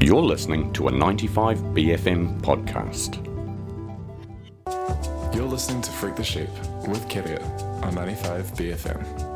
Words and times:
You're 0.00 0.22
listening 0.22 0.72
to 0.74 0.88
a 0.88 0.92
95BFM 0.92 2.40
podcast. 2.42 3.24
You're 5.34 5.44
listening 5.46 5.80
to 5.82 5.90
Freak 5.90 6.16
the 6.16 6.22
Sheep 6.24 6.50
with 6.86 7.08
Keria 7.08 7.42
on 7.82 7.94
95 7.94 9.35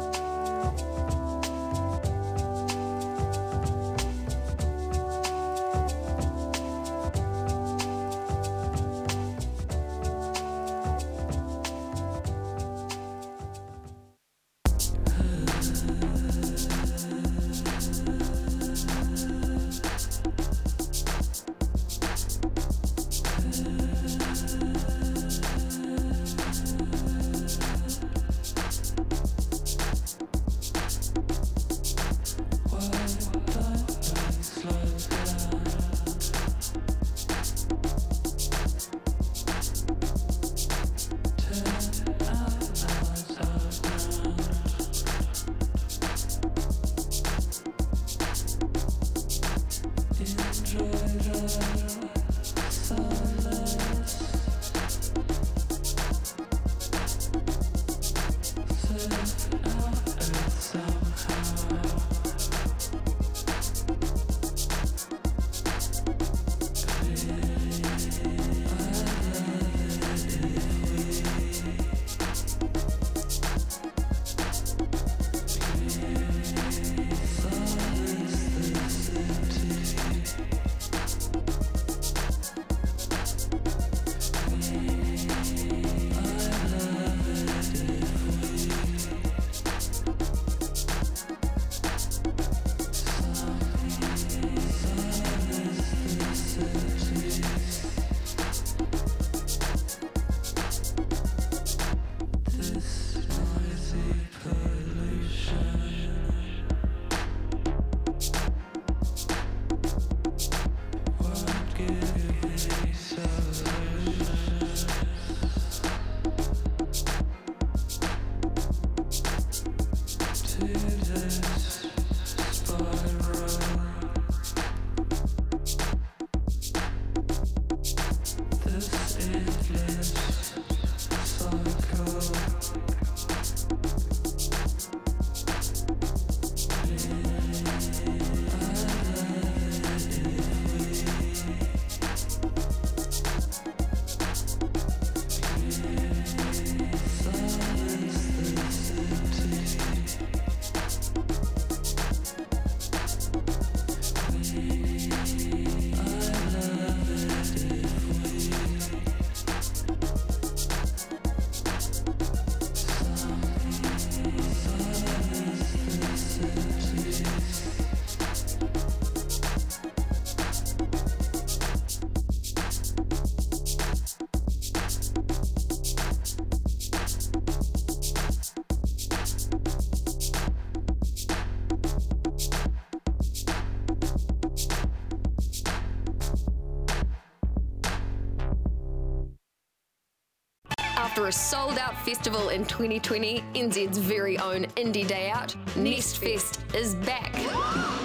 After 191.20 191.28
a 191.28 191.32
sold 191.32 191.76
out 191.76 192.02
festival 192.02 192.48
in 192.48 192.64
2020, 192.64 193.44
NZ's 193.52 193.98
very 193.98 194.38
own 194.38 194.64
Indie 194.76 195.06
Day 195.06 195.30
Out, 195.30 195.54
Nest 195.76 196.16
Fest 196.16 196.62
is 196.74 196.94
back. 196.94 197.34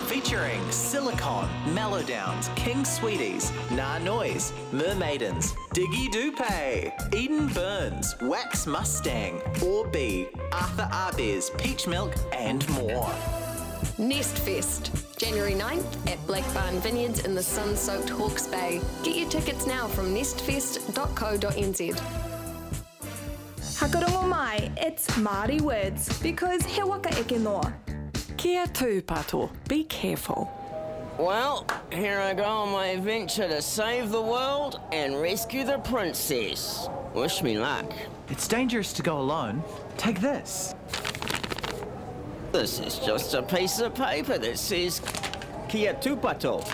Featuring 0.08 0.59
Silicon, 0.70 1.48
Mellowdowns, 1.74 2.53
King 2.58 2.84
Sweeties, 2.84 3.53
Nah 3.72 4.00
Noise, 4.00 4.52
Mermaidens, 4.74 5.53
Diggy 5.74 6.12
Dupe, 6.12 7.16
Eden 7.16 7.48
Burns, 7.48 8.18
Wax 8.20 8.68
Mustang, 8.68 9.40
Orby, 9.62 10.28
Arthur 10.52 10.90
Arbez, 10.92 11.58
Peach 11.58 11.88
Milk, 11.88 12.14
and 12.34 12.68
more. 12.72 13.16
Nest 13.97 14.38
Fest, 14.40 14.92
January 15.18 15.53
9th 15.53 16.12
at 16.12 16.28
Black 16.28 16.53
Barn 16.53 16.82
Vineyards 16.82 17.24
in 17.24 17.34
the 17.34 17.44
sun 17.44 17.78
soaked 17.78 18.09
Hawke's 18.09 18.46
Bay. 18.46 18.82
Get 19.03 19.16
your 19.16 19.30
tickets 19.30 19.66
now 19.66 19.88
from 19.88 20.14
nestfest.co.nz. 20.14 22.34
Hakarongo 23.85 24.28
mai, 24.28 24.72
it's 24.78 25.06
Māori 25.12 25.62
words 25.62 26.19
because 26.23 26.66
he 26.66 26.81
waka 26.81 27.12
eke 27.19 27.40
noa. 27.40 27.72
Kia 28.35 28.66
tūpato, 28.66 29.51
be 29.68 29.84
careful. 29.84 30.50
Well, 31.19 31.68
here 31.91 32.19
I 32.19 32.34
go 32.34 32.46
on 32.46 32.72
my 32.72 32.88
adventure 32.88 33.47
to 33.47 33.62
save 33.62 34.09
the 34.09 34.19
world 34.19 34.79
and 34.91 35.22
rescue 35.22 35.63
the 35.63 35.78
princess. 35.78 36.90
Wish 37.13 37.44
me 37.44 37.59
luck. 37.59 37.85
It's 38.29 38.47
dangerous 38.47 38.91
to 38.94 39.03
go 39.03 39.19
alone. 39.19 39.63
Take 39.97 40.19
this. 40.19 40.73
This 42.53 42.79
is 42.79 42.97
just 42.97 43.35
a 43.35 43.44
piece 43.44 43.79
of 43.81 43.94
paper 43.94 44.40
that 44.40 44.57
says 44.57 45.00
Kia 45.69 45.94
Tupato. 45.94 46.66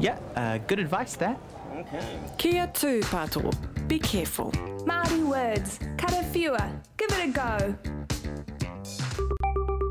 Yeah, 0.00 0.18
uh, 0.34 0.58
good 0.66 0.80
advice 0.80 1.14
there. 1.14 1.36
Okay. 1.76 2.04
Kia 2.36 2.66
tūpato, 2.66 3.54
be 3.86 4.00
careful. 4.00 4.52
Māori 4.88 5.22
words, 5.22 5.78
karawhiua, 5.96 6.82
give 6.96 7.10
it 7.12 7.28
a 7.28 7.30
go. 7.30 7.76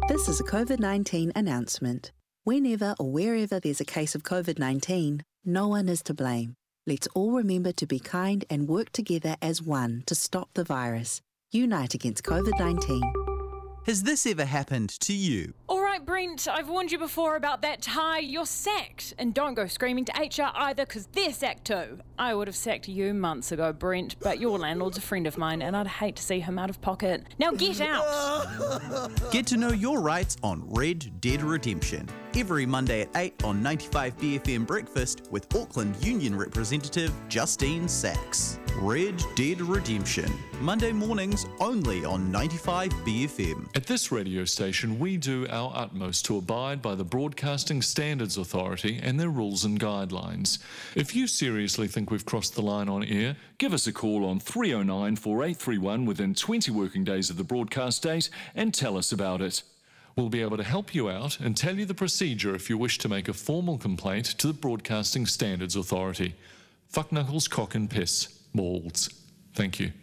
This 0.07 0.27
is 0.27 0.39
a 0.39 0.43
COVID 0.43 0.79
19 0.79 1.33
announcement. 1.35 2.11
Whenever 2.45 2.95
or 2.99 3.11
wherever 3.11 3.59
there's 3.59 3.79
a 3.79 3.85
case 3.85 4.15
of 4.15 4.23
COVID 4.23 4.57
19, 4.57 5.21
no 5.45 5.67
one 5.67 5.87
is 5.87 6.01
to 6.01 6.15
blame. 6.15 6.55
Let's 6.87 7.07
all 7.13 7.31
remember 7.31 7.71
to 7.73 7.85
be 7.85 7.99
kind 7.99 8.43
and 8.49 8.67
work 8.67 8.91
together 8.91 9.35
as 9.39 9.61
one 9.61 10.01
to 10.07 10.15
stop 10.15 10.49
the 10.55 10.63
virus. 10.63 11.21
Unite 11.51 11.93
against 11.93 12.23
COVID 12.23 12.57
19. 12.57 13.01
Has 13.85 14.01
this 14.01 14.25
ever 14.25 14.45
happened 14.45 14.89
to 15.01 15.13
you? 15.13 15.53
All 15.97 16.03
right, 16.03 16.09
right, 16.09 16.27
Brent. 16.27 16.47
I've 16.47 16.69
warned 16.69 16.91
you 16.91 16.99
before 16.99 17.37
about 17.37 17.63
that 17.63 17.81
tie. 17.81 18.19
You're 18.19 18.45
sacked. 18.45 19.15
And 19.17 19.33
don't 19.33 19.55
go 19.55 19.65
screaming 19.65 20.05
to 20.05 20.11
HR 20.19 20.51
either, 20.53 20.85
because 20.85 21.07
they're 21.07 21.33
sacked 21.33 21.65
too. 21.65 21.97
I 22.19 22.35
would 22.35 22.47
have 22.47 22.55
sacked 22.55 22.87
you 22.87 23.15
months 23.15 23.51
ago, 23.51 23.73
Brent, 23.73 24.15
but 24.19 24.39
your 24.39 24.59
landlord's 24.59 24.99
a 24.99 25.01
friend 25.01 25.25
of 25.25 25.39
mine, 25.39 25.63
and 25.63 25.75
I'd 25.75 25.87
hate 25.87 26.17
to 26.17 26.23
see 26.23 26.39
him 26.39 26.59
out 26.59 26.69
of 26.69 26.79
pocket. 26.81 27.23
Now 27.39 27.51
get 27.51 27.81
out! 27.81 28.45
Get 29.31 29.47
to 29.47 29.57
know 29.57 29.71
your 29.71 29.99
rights 29.99 30.37
on 30.43 30.63
Red 30.67 31.19
Dead 31.19 31.41
Redemption. 31.41 32.07
Every 32.35 32.67
Monday 32.67 33.01
at 33.01 33.09
8 33.15 33.43
on 33.43 33.63
95BFM 33.63 34.67
Breakfast 34.67 35.23
with 35.31 35.53
Auckland 35.55 35.95
Union 36.05 36.37
representative 36.37 37.11
Justine 37.29 37.87
Sachs. 37.87 38.59
Red 38.79 39.23
Dead 39.35 39.59
Redemption. 39.59 40.31
Monday 40.61 40.91
mornings 40.91 41.47
only 41.59 42.05
on 42.05 42.31
95BFM. 42.31 43.67
At 43.75 43.87
this 43.87 44.11
radio 44.11 44.45
station, 44.45 44.99
we 44.99 45.17
do 45.17 45.47
our 45.49 45.86
utmost 45.87 46.25
to 46.25 46.37
abide 46.37 46.81
by 46.81 46.95
the 46.95 47.05
Broadcasting 47.05 47.81
Standards 47.81 48.37
Authority 48.37 48.99
and 49.01 49.17
their 49.17 49.29
rules 49.29 49.63
and 49.63 49.79
guidelines. 49.79 50.59
If 50.95 51.15
you 51.15 51.27
seriously 51.27 51.87
think 51.87 52.11
we've 52.11 52.25
crossed 52.25 52.55
the 52.55 52.61
line 52.61 52.89
on 52.89 53.05
air, 53.05 53.37
give 53.57 53.73
us 53.73 53.87
a 53.87 53.93
call 53.93 54.25
on 54.25 54.41
309 54.41 55.15
4831 55.15 56.05
within 56.05 56.35
20 56.35 56.71
working 56.71 57.05
days 57.05 57.29
of 57.29 57.37
the 57.37 57.45
broadcast 57.45 58.03
date 58.03 58.29
and 58.53 58.73
tell 58.73 58.97
us 58.97 59.13
about 59.13 59.41
it. 59.41 59.63
We'll 60.17 60.27
be 60.27 60.41
able 60.41 60.57
to 60.57 60.63
help 60.63 60.93
you 60.93 61.09
out 61.09 61.39
and 61.39 61.55
tell 61.55 61.77
you 61.77 61.85
the 61.85 61.93
procedure 61.93 62.53
if 62.53 62.69
you 62.69 62.77
wish 62.77 62.97
to 62.97 63.07
make 63.07 63.29
a 63.29 63.33
formal 63.33 63.77
complaint 63.77 64.25
to 64.39 64.47
the 64.47 64.53
Broadcasting 64.53 65.25
Standards 65.25 65.77
Authority. 65.77 66.35
Fuck 66.89 67.13
knuckles, 67.13 67.47
cock 67.47 67.75
and 67.75 67.89
piss. 67.89 68.25
Balls. 68.53 69.09
Thank 69.53 69.79
you. 69.79 69.93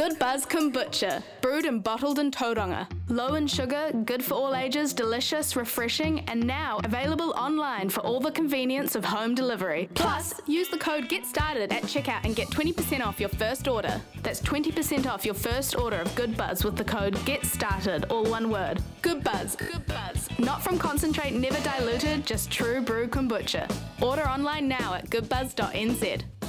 Good 0.00 0.18
Buzz 0.18 0.46
Kombucha, 0.46 1.22
brewed 1.42 1.66
and 1.66 1.84
bottled 1.84 2.18
in 2.18 2.30
Tauranga. 2.30 2.88
Low 3.10 3.34
in 3.34 3.46
sugar, 3.46 3.90
good 4.06 4.24
for 4.24 4.32
all 4.32 4.54
ages, 4.54 4.94
delicious, 4.94 5.56
refreshing, 5.56 6.20
and 6.20 6.42
now 6.42 6.80
available 6.84 7.32
online 7.32 7.90
for 7.90 8.00
all 8.00 8.18
the 8.18 8.30
convenience 8.30 8.94
of 8.94 9.04
home 9.04 9.34
delivery. 9.34 9.90
Plus, 9.92 10.40
use 10.46 10.70
the 10.70 10.78
code 10.78 11.10
Get 11.10 11.26
Started 11.26 11.70
at 11.70 11.82
checkout 11.82 12.24
and 12.24 12.34
get 12.34 12.48
20% 12.48 13.04
off 13.04 13.20
your 13.20 13.28
first 13.28 13.68
order. 13.68 14.00
That's 14.22 14.40
20% 14.40 15.06
off 15.06 15.26
your 15.26 15.34
first 15.34 15.76
order 15.76 15.96
of 15.96 16.14
Good 16.14 16.34
Buzz 16.34 16.64
with 16.64 16.76
the 16.76 16.84
code 16.84 17.22
Get 17.26 17.44
Started, 17.44 18.06
all 18.06 18.24
one 18.24 18.48
word. 18.48 18.82
Good 19.02 19.22
Buzz. 19.22 19.54
Good 19.54 19.84
Buzz. 19.86 20.30
Not 20.38 20.64
from 20.64 20.78
concentrate, 20.78 21.34
never 21.34 21.62
diluted, 21.62 22.24
just 22.24 22.50
true 22.50 22.80
brew 22.80 23.06
kombucha. 23.06 23.70
Order 24.00 24.26
online 24.26 24.66
now 24.66 24.94
at 24.94 25.10
goodbuzz.nz. 25.10 26.39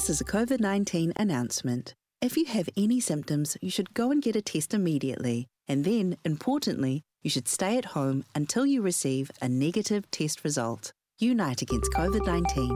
This 0.00 0.08
is 0.08 0.20
a 0.22 0.24
COVID 0.24 0.60
19 0.60 1.12
announcement. 1.16 1.94
If 2.22 2.34
you 2.34 2.46
have 2.46 2.70
any 2.74 3.00
symptoms, 3.00 3.58
you 3.60 3.70
should 3.70 3.92
go 3.92 4.10
and 4.10 4.22
get 4.22 4.34
a 4.34 4.40
test 4.40 4.72
immediately. 4.72 5.46
And 5.68 5.84
then, 5.84 6.16
importantly, 6.24 7.02
you 7.22 7.28
should 7.28 7.46
stay 7.46 7.76
at 7.76 7.84
home 7.84 8.24
until 8.34 8.64
you 8.64 8.80
receive 8.80 9.30
a 9.42 9.48
negative 9.50 10.10
test 10.10 10.42
result. 10.42 10.94
Unite 11.18 11.60
against 11.60 11.92
COVID 11.92 12.24
19. 12.24 12.70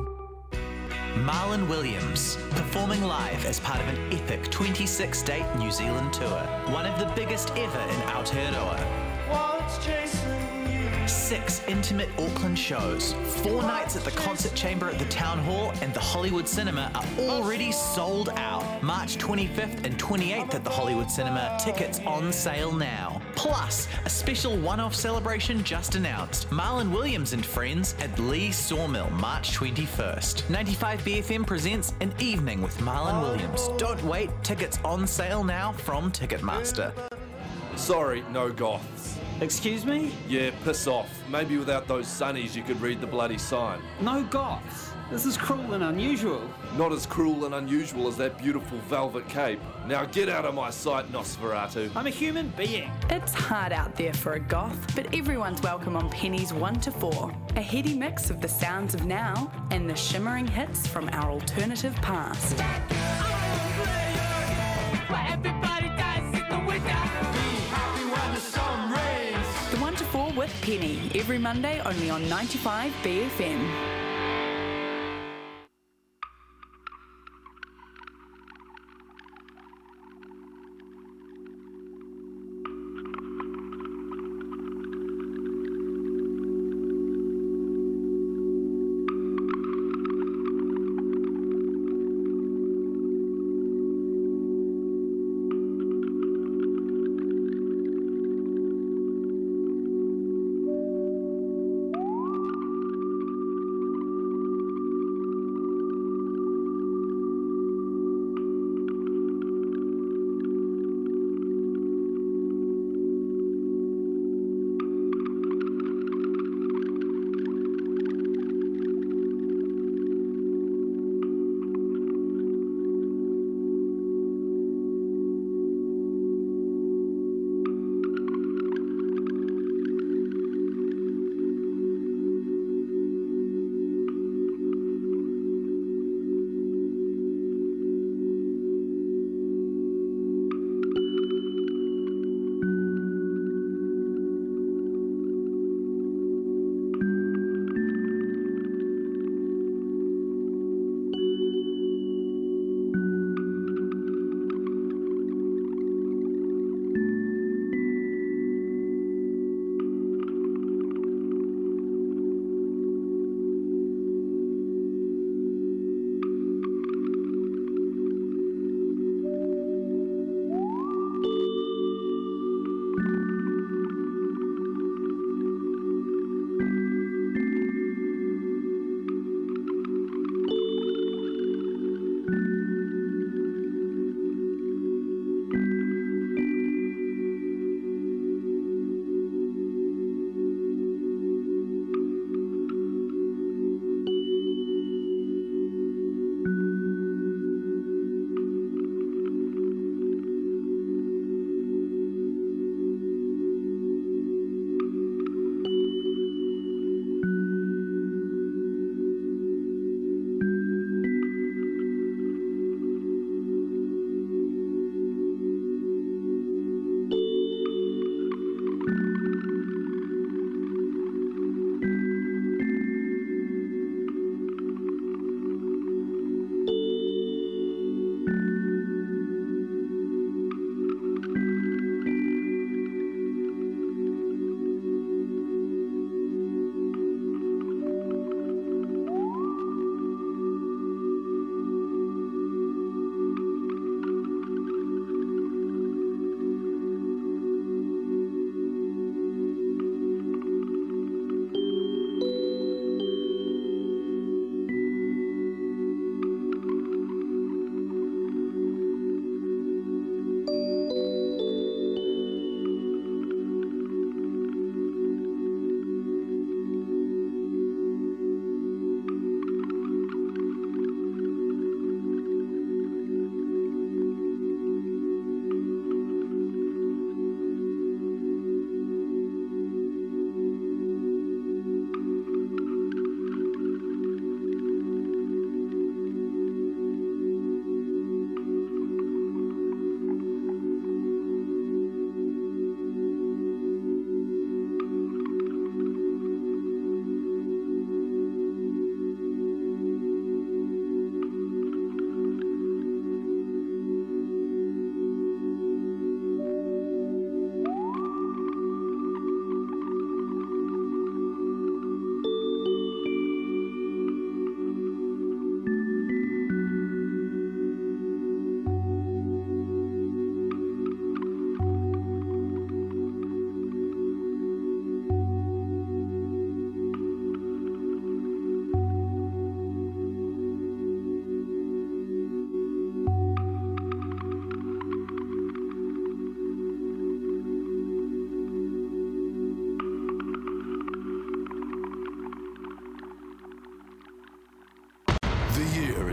Marlon 1.25 1.67
Williams, 1.67 2.37
performing 2.51 3.03
live 3.03 3.47
as 3.47 3.59
part 3.59 3.81
of 3.81 3.89
an 3.89 4.13
epic 4.13 4.51
26 4.51 5.23
date 5.23 5.47
New 5.57 5.71
Zealand 5.71 6.13
tour, 6.13 6.43
one 6.75 6.85
of 6.85 6.99
the 6.99 7.11
biggest 7.17 7.53
ever 7.53 7.81
in 7.81 8.01
Aotearoa. 8.13 9.15
Six 11.07 11.63
intimate 11.69 12.09
Auckland 12.19 12.59
shows, 12.59 13.13
four 13.43 13.61
nights 13.63 13.95
at 13.95 14.05
the 14.05 14.11
Concert 14.13 14.55
Chamber 14.55 14.89
at 14.89 14.99
the 14.99 15.05
Town 15.07 15.39
Hall 15.39 15.73
and 15.83 15.93
the 15.93 16.01
Hollywood 16.01 16.49
Cinema 16.49 16.91
are 16.95 17.25
already 17.29 17.73
sold 17.73 18.31
out. 18.37 18.83
March 18.83 19.19
25th 19.19 19.85
and 19.85 19.99
28th 19.99 20.55
at 20.55 20.65
the 20.65 20.71
Hollywood 20.71 21.11
Cinema, 21.11 21.59
tickets 21.63 22.01
on 22.07 22.33
sale 22.33 22.73
now. 22.73 23.21
Plus, 23.37 23.87
a 24.07 24.09
special 24.09 24.57
one 24.57 24.81
off 24.81 24.95
celebration 24.95 25.63
just 25.63 25.95
announced 25.95 26.49
Marlon 26.49 26.91
Williams 26.91 27.35
and 27.35 27.45
Friends 27.45 27.95
at 28.01 28.19
Leigh 28.19 28.51
Sawmill, 28.51 29.11
March 29.11 29.53
21st. 29.53 30.45
95BFM 30.45 31.47
presents 31.47 31.93
an 32.01 32.15
evening 32.19 32.63
with 32.63 32.77
Marlon 32.79 33.21
Williams. 33.21 33.69
Don't 33.77 34.03
wait, 34.05 34.31
tickets 34.43 34.79
on 34.85 35.07
sale 35.07 35.45
now 35.45 35.73
from 35.73 36.11
Ticketmaster. 36.11 36.93
Sorry, 37.77 38.25
no 38.33 38.51
goths. 38.51 39.19
Excuse 39.41 39.85
me? 39.85 40.13
Yeah, 40.29 40.51
piss 40.65 40.87
off. 40.87 41.09
Maybe 41.29 41.59
without 41.59 41.89
those 41.89 42.07
sunnies 42.07 42.55
you 42.55 42.63
could 42.63 42.81
read 42.81 43.01
the 43.01 43.07
bloody 43.07 43.39
sign. 43.39 43.81
No 44.01 44.23
goths. 44.25 44.91
This 45.11 45.27
is 45.27 45.37
cruel 45.37 45.75
and 45.75 45.85
unusual. 45.85 46.49
Not 46.79 46.93
as 46.93 47.05
cruel 47.05 47.45
and 47.45 47.55
unusual 47.55 48.09
as 48.09 48.17
that 48.17 48.39
beautiful 48.39 48.79
velvet 48.89 49.29
cape. 49.29 49.61
Now 49.87 50.07
get 50.07 50.29
out 50.29 50.45
of 50.45 50.55
my 50.55 50.71
sight, 50.71 51.13
Nosferatu. 51.13 51.95
I'm 51.95 52.07
a 52.07 52.11
human 52.11 52.49
being. 52.57 52.91
It's 53.11 53.35
hard 53.35 53.73
out 53.73 53.97
there 53.97 54.15
for 54.15 54.33
a 54.33 54.41
goth, 54.41 54.95
but 54.95 55.13
everyone's 55.15 55.61
welcome 55.63 55.95
on 55.95 56.09
Penny's 56.11 56.53
1 56.55 56.81
to 56.81 56.91
4. 56.91 57.33
A 57.57 57.61
heady 57.61 57.95
mix 57.95 58.31
of 58.31 58.41
the 58.41 58.49
sounds 58.49 58.95
of 58.95 59.05
now 59.05 59.53
and 59.71 59.91
the 59.91 59.97
shimmering 59.97 60.47
hits 60.47 60.87
from 60.87 61.09
our 61.13 61.31
alternative 61.31 61.95
past. 61.97 62.57
Penny, 70.65 70.99
every 71.15 71.37
Monday 71.37 71.79
only 71.85 72.09
on 72.09 72.27
95 72.27 72.91
BFM. 73.03 74.04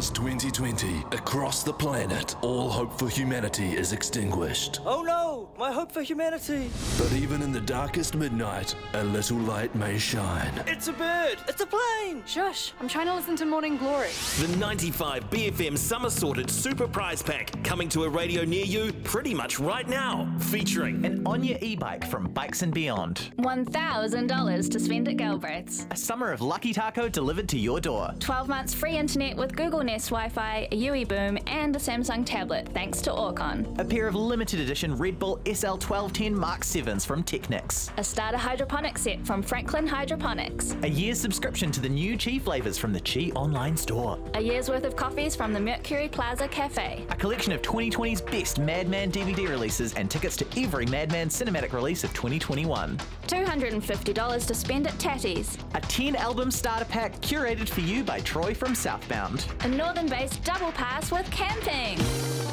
Is 0.01 0.09
2020. 0.09 1.03
Across 1.11 1.61
the 1.61 1.73
planet, 1.73 2.35
all 2.41 2.69
hope 2.69 2.91
for 2.97 3.07
humanity 3.07 3.77
is 3.77 3.93
extinguished. 3.93 4.79
Oh 4.83 5.03
no, 5.03 5.30
my 5.61 5.71
hope 5.71 5.91
for 5.91 6.01
humanity. 6.01 6.71
But 6.97 7.13
even 7.13 7.43
in 7.43 7.51
the 7.51 7.61
darkest 7.61 8.15
midnight, 8.15 8.73
a 8.95 9.03
little 9.03 9.37
light 9.37 9.75
may 9.75 9.99
shine. 9.99 10.51
It's 10.65 10.87
a 10.87 10.93
bird. 10.93 11.37
It's 11.47 11.61
a 11.61 11.67
plane. 11.67 12.23
Shush, 12.25 12.73
I'm 12.79 12.87
trying 12.87 13.05
to 13.05 13.13
listen 13.13 13.35
to 13.35 13.45
Morning 13.45 13.77
Glory. 13.77 14.09
The 14.39 14.57
95 14.57 15.29
BFM 15.29 15.77
Summer 15.77 16.09
Sorted 16.09 16.49
Super 16.49 16.87
Prize 16.87 17.21
Pack 17.21 17.63
coming 17.63 17.89
to 17.89 18.05
a 18.05 18.09
radio 18.09 18.43
near 18.43 18.65
you 18.65 18.91
pretty 19.03 19.35
much 19.35 19.59
right 19.59 19.87
now. 19.87 20.33
Featuring 20.39 21.05
an 21.05 21.21
Onya 21.27 21.59
e 21.61 21.75
bike 21.75 22.07
from 22.07 22.23
Bikes 22.31 22.63
and 22.63 22.73
Beyond, 22.73 23.31
$1,000 23.37 24.71
to 24.71 24.79
spend 24.79 25.09
at 25.09 25.17
Galbraith's, 25.17 25.85
a 25.91 25.95
summer 25.95 26.31
of 26.31 26.41
Lucky 26.41 26.73
Taco 26.73 27.07
delivered 27.07 27.47
to 27.49 27.59
your 27.59 27.79
door, 27.79 28.09
12 28.19 28.47
months 28.47 28.73
free 28.73 28.97
internet 28.97 29.37
with 29.37 29.55
Google 29.55 29.83
Nest 29.83 30.09
Wi 30.09 30.27
Fi, 30.27 30.67
a 30.71 30.75
UE 30.75 31.05
Boom, 31.05 31.37
and 31.45 31.75
a 31.75 31.79
Samsung 31.79 32.25
tablet 32.25 32.67
thanks 32.73 32.99
to 33.01 33.11
Orcon, 33.11 33.79
a 33.79 33.85
pair 33.85 34.07
of 34.07 34.15
limited 34.15 34.59
edition 34.59 34.97
Red 34.97 35.19
Bull 35.19 35.39
SL1210 35.51 36.31
Mark 36.31 36.61
7s 36.61 37.05
from 37.05 37.23
Technics, 37.23 37.91
a 37.97 38.03
starter 38.03 38.37
hydroponic 38.37 38.97
set 38.97 39.25
from 39.27 39.43
Franklin 39.43 39.85
Hydroponics, 39.85 40.77
a 40.83 40.87
year's 40.87 41.19
subscription 41.19 41.71
to 41.71 41.81
the 41.81 41.89
new 41.89 42.17
Chi 42.17 42.39
flavours 42.39 42.77
from 42.77 42.93
the 42.93 43.01
Chi 43.01 43.31
online 43.35 43.75
store, 43.75 44.17
a 44.35 44.39
year's 44.39 44.69
worth 44.69 44.85
of 44.85 44.95
coffees 44.95 45.35
from 45.35 45.51
the 45.51 45.59
Mercury 45.59 46.07
Plaza 46.07 46.47
Cafe, 46.47 47.05
a 47.09 47.15
collection 47.17 47.51
of 47.51 47.61
2020's 47.61 48.21
best 48.21 48.59
Madman 48.59 49.11
DVD 49.11 49.49
releases, 49.49 49.93
and 49.95 50.09
tickets 50.09 50.37
to 50.37 50.45
every 50.55 50.85
Madman 50.85 51.27
cinematic 51.27 51.73
release 51.73 52.05
of 52.05 52.13
2021. 52.13 52.97
$250 53.27 54.47
to 54.47 54.53
spend 54.53 54.87
at 54.87 54.97
Tatty's. 54.99 55.57
A 55.75 55.81
10 55.81 56.15
album 56.15 56.49
starter 56.49 56.85
pack 56.85 57.19
curated 57.19 57.67
for 57.67 57.81
you 57.81 58.05
by 58.05 58.21
Troy 58.21 58.53
from 58.53 58.73
Southbound. 58.73 59.45
A 59.61 59.67
Northern 59.67 60.07
Bass 60.07 60.37
double 60.37 60.71
pass 60.71 61.11
with 61.11 61.29
camping. 61.29 61.99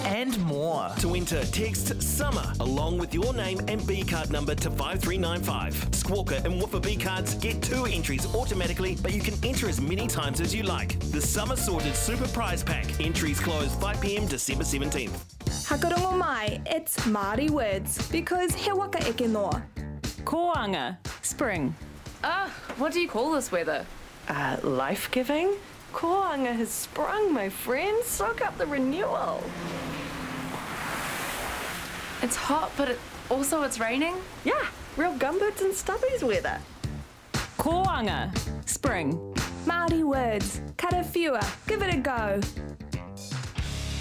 And 0.08 0.38
more. 0.40 0.88
To 1.00 1.14
enter, 1.14 1.44
text 1.44 2.00
SUMMER 2.00 2.54
along 2.60 2.96
with 2.96 3.12
your 3.12 3.34
name 3.34 3.60
and 3.68 3.86
B 3.86 4.02
card 4.02 4.30
number 4.30 4.54
to 4.54 4.70
5395. 4.70 5.74
Squawker 5.90 6.42
and 6.46 6.58
Woofer 6.58 6.80
B 6.80 6.96
cards 6.96 7.34
get 7.34 7.60
two 7.60 7.84
entries 7.84 8.24
automatically, 8.34 8.96
but 9.02 9.12
you 9.12 9.20
can 9.20 9.34
enter 9.44 9.68
as 9.68 9.82
many 9.82 10.06
times 10.06 10.40
as 10.40 10.54
you 10.54 10.62
like. 10.62 10.98
The 11.10 11.20
Summer 11.20 11.56
Sorted 11.56 11.94
Super 11.94 12.26
Prize 12.28 12.62
Pack. 12.62 12.86
Entries 12.98 13.38
close 13.38 13.74
5 13.74 14.00
pm 14.00 14.26
December 14.26 14.64
17th. 14.64 15.20
Hakarongo 15.68 16.16
mai, 16.16 16.58
it's 16.64 16.96
Māori 17.00 17.50
words 17.50 18.08
because 18.10 18.54
he 18.54 18.72
waka 18.72 19.06
eke 19.10 19.28
noa. 19.28 19.62
Koanga, 20.24 20.96
spring. 21.20 21.74
Ah, 22.24 22.46
uh, 22.46 22.48
what 22.78 22.94
do 22.94 23.00
you 23.00 23.08
call 23.08 23.32
this 23.32 23.52
weather? 23.52 23.84
Uh, 24.26 24.56
life 24.62 25.10
giving? 25.10 25.52
Koanga 25.92 26.54
has 26.54 26.68
sprung, 26.68 27.32
my 27.32 27.48
friend. 27.48 28.02
Soak 28.04 28.44
up 28.44 28.56
the 28.58 28.66
renewal. 28.66 29.42
It's 32.22 32.36
hot, 32.36 32.70
but 32.76 32.90
it, 32.90 32.98
also 33.30 33.62
it's 33.62 33.78
raining? 33.78 34.16
Yeah, 34.44 34.66
real 34.96 35.14
gumboots 35.14 35.60
and 35.60 35.72
stubbies 35.72 36.22
weather. 36.22 36.58
Koanga, 37.58 38.36
spring. 38.68 39.12
Māori 39.64 40.02
words, 40.02 40.60
karawhiua, 40.76 41.44
give 41.66 41.82
it 41.82 41.94
a 41.94 41.98
go. 41.98 42.40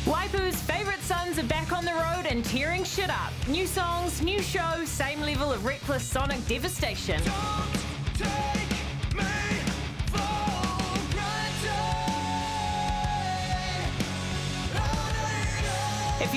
Waipu's 0.05 0.61
favourite 0.61 1.01
sons 1.01 1.37
are 1.37 1.43
back 1.43 1.73
on 1.73 1.83
the 1.83 1.91
road 1.91 2.25
and 2.29 2.45
tearing 2.45 2.85
shit 2.85 3.09
up. 3.09 3.33
New 3.49 3.67
songs, 3.67 4.21
new 4.21 4.41
show, 4.41 4.85
same 4.85 5.19
level 5.19 5.51
of 5.51 5.65
reckless 5.65 6.03
sonic 6.03 6.45
devastation. 6.47 7.21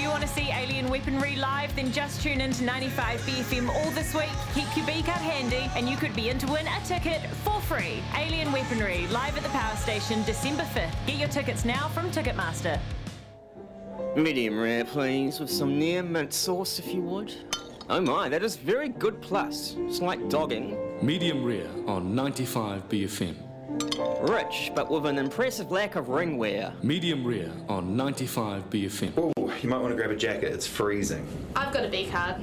You 0.00 0.08
want 0.08 0.22
to 0.22 0.28
see 0.28 0.50
Alien 0.50 0.88
Weaponry 0.88 1.36
live, 1.36 1.74
then 1.76 1.92
just 1.92 2.22
tune 2.22 2.40
in 2.40 2.52
to 2.52 2.64
95 2.64 3.20
BFM 3.20 3.68
all 3.68 3.90
this 3.90 4.14
week. 4.14 4.30
Keep 4.54 4.76
your 4.76 4.86
B 4.86 5.02
card 5.02 5.20
handy, 5.20 5.70
and 5.76 5.88
you 5.88 5.96
could 5.96 6.14
be 6.14 6.30
in 6.30 6.38
to 6.38 6.46
win 6.46 6.66
a 6.66 6.86
ticket 6.86 7.20
for 7.44 7.60
free. 7.60 8.02
Alien 8.16 8.50
Weaponry 8.50 9.06
live 9.08 9.36
at 9.36 9.42
the 9.42 9.48
Power 9.50 9.76
Station 9.76 10.22
December 10.24 10.62
5th. 10.62 10.94
Get 11.06 11.16
your 11.16 11.28
tickets 11.28 11.64
now 11.64 11.88
from 11.88 12.10
Ticketmaster. 12.10 12.78
Medium 14.16 14.58
rare, 14.58 14.84
please, 14.84 15.38
with 15.38 15.50
some 15.50 15.78
near 15.78 16.02
mint 16.02 16.32
sauce, 16.32 16.78
if 16.78 16.94
you 16.94 17.02
would. 17.02 17.34
Oh 17.90 18.00
my, 18.00 18.28
that 18.28 18.42
is 18.42 18.56
very 18.56 18.88
good 18.88 19.20
plus. 19.20 19.76
It's 19.80 20.00
like 20.00 20.28
dogging. 20.30 20.78
Medium 21.02 21.44
rare 21.44 21.68
on 21.86 22.14
95 22.14 22.88
BFM. 22.88 23.49
Rich, 24.20 24.72
but 24.74 24.90
with 24.90 25.06
an 25.06 25.18
impressive 25.18 25.70
lack 25.70 25.96
of 25.96 26.08
ring 26.08 26.36
wear. 26.36 26.72
Medium 26.82 27.26
rare 27.26 27.50
on 27.68 27.96
95 27.96 28.68
BFM. 28.70 29.12
Oh, 29.16 29.52
you 29.62 29.68
might 29.68 29.78
want 29.78 29.90
to 29.90 29.96
grab 29.96 30.10
a 30.10 30.16
jacket. 30.16 30.52
It's 30.52 30.66
freezing. 30.66 31.26
I've 31.56 31.72
got 31.72 31.84
a 31.84 31.88
B 31.88 32.08
card. 32.10 32.36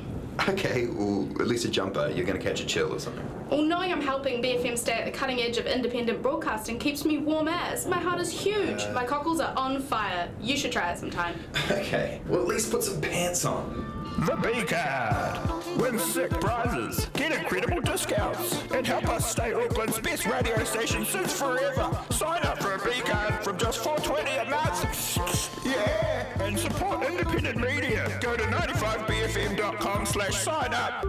Okay, 0.48 0.86
well, 0.88 1.28
at 1.40 1.48
least 1.48 1.66
a 1.66 1.70
jumper. 1.70 2.12
You're 2.14 2.26
going 2.26 2.38
to 2.40 2.44
catch 2.44 2.62
a 2.62 2.66
chill 2.66 2.94
or 2.94 3.00
something. 3.00 3.28
Well, 3.50 3.64
knowing 3.64 3.92
I'm 3.92 4.02
helping 4.02 4.42
BFM 4.42 4.78
stay 4.78 4.94
at 4.94 5.06
the 5.06 5.12
cutting 5.12 5.40
edge 5.42 5.58
of 5.58 5.66
independent 5.66 6.22
broadcasting 6.22 6.78
keeps 6.78 7.06
me 7.06 7.18
warm 7.18 7.48
as. 7.48 7.88
My 7.88 7.98
heart 7.98 8.20
is 8.22 8.30
huge. 8.30 8.84
Uh, 8.84 8.94
My 8.94 9.04
cockles 9.06 9.40
are 9.40 9.54
on 9.58 9.82
fire. 9.82 10.30
You 10.40 10.56
should 10.56 10.72
try 10.72 10.92
it 10.92 11.00
sometime. 11.00 11.36
Okay, 11.72 12.22
well, 12.28 12.42
at 12.42 12.48
least 12.48 12.72
put 12.72 12.84
some 12.84 13.02
pants 13.02 13.46
on. 13.46 13.86
The 14.26 14.36
B 14.38 14.64
card. 14.64 15.38
Win 15.78 16.00
sick 16.00 16.32
prizes, 16.32 17.06
get 17.14 17.32
incredible 17.32 17.82
discounts, 17.82 18.64
and 18.72 18.86
help 18.86 19.08
us 19.10 19.30
stay 19.30 19.54
Auckland's 19.54 20.00
best 20.00 20.26
radio 20.26 20.64
station 20.64 21.06
since 21.06 21.40
forever. 21.40 21.96
Sign 22.10 22.42
up 22.44 22.62
for 22.62 22.74
a 22.74 22.80
B 22.80 23.00
card 23.02 23.44
from 23.44 23.58
just 23.60 23.84
420 23.84 24.38
a 24.38 24.50
month. 24.50 25.66
Yeah, 25.66 26.44
and 26.44 26.58
support 26.58 27.04
independent 27.06 27.58
media. 27.58 28.18
Go 28.22 28.36
to 28.36 28.44
95bfm.com 28.44 30.06
slash 30.08 30.36
sign 30.36 30.74
up. 30.74 31.06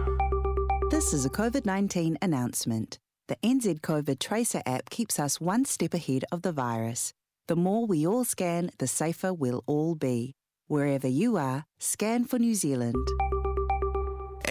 This 0.91 1.13
is 1.13 1.25
a 1.25 1.29
COVID 1.29 1.65
19 1.65 2.19
announcement. 2.21 2.99
The 3.27 3.37
NZ 3.43 3.81
COVID 3.81 4.19
Tracer 4.19 4.61
app 4.65 4.89
keeps 4.89 5.19
us 5.19 5.41
one 5.41 5.65
step 5.65 5.93
ahead 5.93 6.25
of 6.31 6.43
the 6.43 6.51
virus. 6.51 7.13
The 7.47 7.55
more 7.55 7.87
we 7.87 8.05
all 8.05 8.23
scan, 8.23 8.69
the 8.77 8.87
safer 8.87 9.33
we'll 9.33 9.63
all 9.65 9.95
be. 9.95 10.33
Wherever 10.67 11.07
you 11.07 11.37
are, 11.37 11.65
scan 11.79 12.25
for 12.25 12.37
New 12.37 12.53
Zealand. 12.53 13.07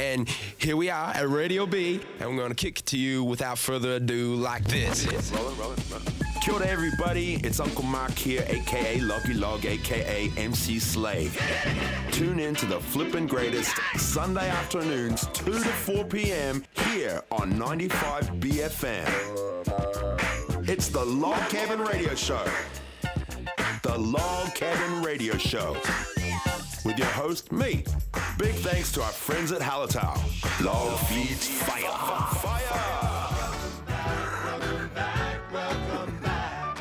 And 0.09 0.27
here 0.57 0.75
we 0.75 0.89
are 0.89 1.11
at 1.11 1.29
Radio 1.29 1.67
B, 1.67 2.01
and 2.19 2.31
we're 2.31 2.39
going 2.39 2.49
to 2.49 2.55
kick 2.55 2.79
it 2.79 2.87
to 2.87 2.99
you 2.99 3.23
without 3.23 3.59
further 3.59 3.97
ado 3.97 4.37
like 4.37 4.65
this. 4.65 5.07
Roll 5.33 5.51
it, 5.51 5.59
roll 5.59 5.73
it, 5.73 5.91
roll 6.49 6.63
everybody. 6.63 7.35
It's 7.45 7.61
Uncle 7.61 7.85
Mark 7.85 8.13
here, 8.13 8.43
aka 8.49 9.01
Lucky 9.01 9.35
Log, 9.35 9.67
aka 9.67 10.33
MC 10.39 10.79
Slave. 10.79 11.39
Tune 12.11 12.41
in 12.41 12.55
to 12.55 12.65
the 12.65 12.81
flippin' 12.81 13.27
greatest 13.27 13.77
Sunday 13.97 14.49
afternoons, 14.49 15.27
2 15.35 15.53
to 15.53 15.59
4 15.61 16.05
p.m. 16.07 16.65
here 16.87 17.23
on 17.31 17.59
95 17.59 18.31
BFM. 18.41 19.07
It's 20.67 20.89
the 20.89 21.05
Log 21.05 21.39
Cabin 21.51 21.81
Radio 21.81 22.15
Show. 22.15 22.47
The 23.83 23.99
Log 23.99 24.55
Cabin 24.55 25.03
Radio 25.03 25.37
Show. 25.37 25.77
With 26.87 26.97
your 26.97 27.09
host, 27.09 27.53
me. 27.53 27.85
Big 28.39 28.55
thanks 28.55 28.93
to 28.93 29.03
our 29.03 29.11
friends 29.11 29.51
at 29.51 29.61
Hallertau. 29.61 30.15
Log 30.65 30.97
feeds 31.09 31.49
fire. 31.49 31.91
Fire 32.37 32.63
Welcome 34.45 34.91
back, 34.95 35.53
welcome 35.53 36.17
back. 36.23 36.79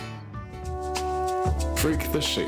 Freak 1.80 2.12
the 2.12 2.22
Sheep 2.22 2.48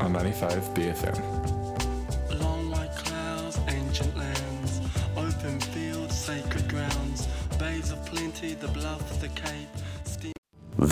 on 0.00 0.12
95 0.14 0.54
BFM. 0.72 2.40
Long 2.40 2.70
white 2.70 2.96
clouds, 2.96 3.58
ancient 3.68 4.16
lands, 4.16 4.80
open 5.18 5.60
fields, 5.60 6.18
sacred 6.18 6.66
grounds, 6.70 7.28
bays 7.58 7.90
of 7.92 8.02
plenty, 8.06 8.54
the 8.54 8.68
bluff, 8.68 9.20
the 9.20 9.28
cape. 9.28 9.75